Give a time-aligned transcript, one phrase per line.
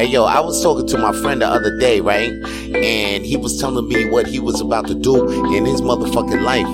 [0.00, 2.32] Hey yo, I was talking to my friend the other day, right?
[2.32, 6.64] And he was telling me what he was about to do in his motherfucking life.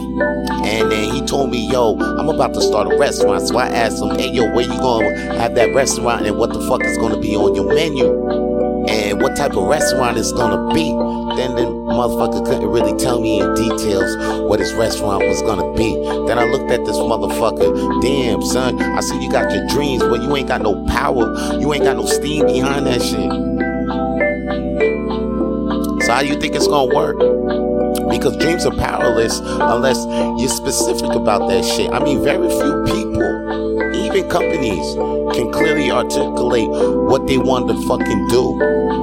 [0.64, 3.48] And then he told me, yo, I'm about to start a restaurant.
[3.48, 6.60] So I asked him, hey yo, where you gonna have that restaurant and what the
[6.68, 8.55] fuck is gonna be on your menu?
[8.88, 10.90] And what type of restaurant it's gonna be.
[11.36, 14.16] Then the motherfucker couldn't really tell me in details
[14.48, 15.94] what his restaurant was gonna be.
[16.26, 18.02] Then I looked at this motherfucker.
[18.02, 21.58] Damn, son, I see you got your dreams, but you ain't got no power.
[21.58, 23.30] You ain't got no steam behind that shit.
[26.06, 27.18] So how you think it's gonna work?
[28.08, 29.98] Because dreams are powerless unless
[30.40, 31.92] you're specific about that shit.
[31.92, 33.35] I mean, very few people,
[34.24, 34.94] companies,
[35.34, 38.58] can clearly articulate what they want to fucking do.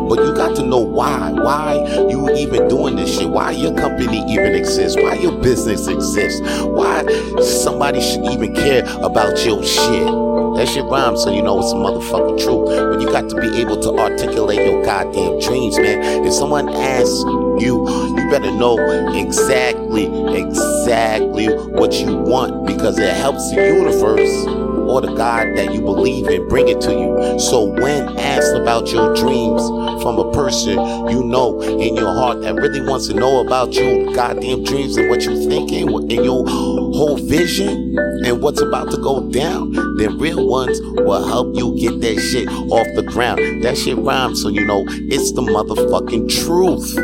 [0.09, 1.31] But you got to know why.
[1.31, 1.75] Why
[2.09, 3.29] you even doing this shit?
[3.29, 4.97] Why your company even exists?
[4.99, 6.41] Why your business exists?
[6.63, 7.05] Why
[7.41, 10.07] somebody should even care about your shit?
[10.55, 12.65] That shit rhymes, so you know it's motherfucking true.
[12.65, 16.25] But you got to be able to articulate your goddamn dreams, man.
[16.25, 17.23] If someone asks
[17.59, 18.77] you, you better know
[19.15, 20.05] exactly,
[20.35, 26.27] exactly what you want because it helps the universe or the God that you believe
[26.27, 27.39] in bring it to you.
[27.39, 29.61] So when asked about your dreams
[30.01, 30.77] from a person
[31.09, 35.09] you know in your heart that really wants to know about your goddamn dreams and
[35.09, 40.47] what you're thinking and your whole vision and what's about to go down, then real
[40.47, 43.63] ones will help you get that shit off the ground.
[43.63, 46.97] That shit rhymes, so you know it's the motherfucking truth.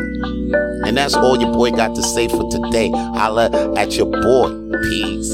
[0.86, 2.90] And that's all your boy got to say for today.
[2.90, 4.50] Holla at your boy.
[4.84, 5.32] Peace.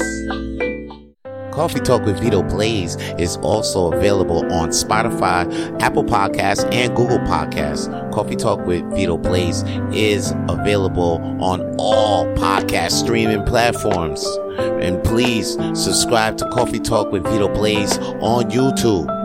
[1.56, 7.88] Coffee Tawlk with Vito Blaze is also available on Spotify, Apple Podcasts, and Google Podcasts.
[8.12, 14.22] Coffee Tawlk with Vito Blaze is available on all podcast streaming platforms.
[14.58, 19.15] And please subscribe to Coffee Tawlk with Vito Blaze on YouTube.